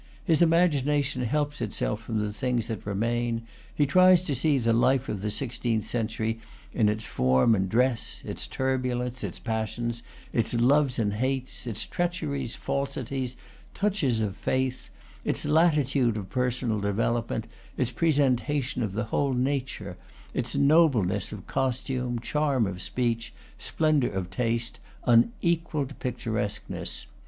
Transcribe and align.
His 0.25 0.41
imagination 0.41 1.21
helps 1.25 1.61
itself 1.61 2.01
from 2.01 2.17
the 2.17 2.33
things 2.33 2.65
that 2.65 2.87
re 2.87 2.95
main; 2.95 3.43
he 3.75 3.85
tries 3.85 4.23
to 4.23 4.33
see 4.33 4.57
the 4.57 4.73
life 4.73 5.07
of 5.09 5.21
the 5.21 5.29
sixteenth 5.29 5.85
century 5.85 6.39
in 6.73 6.89
its 6.89 7.05
form 7.05 7.53
and 7.53 7.69
dress, 7.69 8.23
its 8.25 8.47
turbulence, 8.47 9.23
its 9.23 9.37
passions, 9.37 10.01
its 10.33 10.55
loves 10.55 10.97
and 10.97 11.13
hates, 11.13 11.67
its 11.67 11.85
treacheries, 11.85 12.55
falsities, 12.55 13.37
touches 13.75 14.21
of 14.21 14.35
faith, 14.35 14.89
its 15.23 15.45
latitude 15.45 16.17
of 16.17 16.31
personal 16.31 16.79
development, 16.79 17.45
its 17.77 17.91
presen 17.91 18.35
tation 18.37 18.81
of 18.81 18.93
the 18.93 19.03
whole 19.03 19.35
nature, 19.35 19.97
its 20.33 20.55
nobleness 20.55 21.31
of 21.31 21.45
costume, 21.45 22.17
charm 22.17 22.65
of 22.65 22.81
speech, 22.81 23.35
splendor 23.59 24.09
of 24.09 24.31
taste, 24.31 24.79
unequalled 25.05 25.93
pic 25.99 26.17
turesqueness. 26.17 27.05